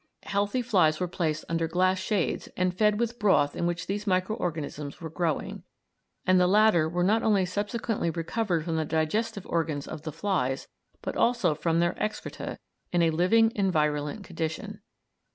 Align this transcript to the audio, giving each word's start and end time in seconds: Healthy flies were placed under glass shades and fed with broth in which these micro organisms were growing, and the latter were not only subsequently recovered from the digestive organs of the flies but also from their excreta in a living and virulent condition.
Healthy 0.23 0.63
flies 0.63 0.99
were 0.99 1.07
placed 1.07 1.45
under 1.47 1.67
glass 1.67 1.99
shades 1.99 2.49
and 2.57 2.73
fed 2.75 2.99
with 2.99 3.19
broth 3.19 3.55
in 3.55 3.67
which 3.67 3.85
these 3.85 4.07
micro 4.07 4.35
organisms 4.37 4.99
were 4.99 5.11
growing, 5.11 5.61
and 6.25 6.39
the 6.39 6.47
latter 6.47 6.89
were 6.89 7.03
not 7.03 7.21
only 7.21 7.45
subsequently 7.45 8.09
recovered 8.09 8.65
from 8.65 8.77
the 8.77 8.83
digestive 8.85 9.45
organs 9.45 9.87
of 9.87 10.01
the 10.01 10.11
flies 10.11 10.67
but 11.03 11.15
also 11.15 11.53
from 11.53 11.79
their 11.79 11.93
excreta 11.99 12.57
in 12.91 13.03
a 13.03 13.11
living 13.11 13.51
and 13.55 13.71
virulent 13.71 14.23
condition. 14.23 14.79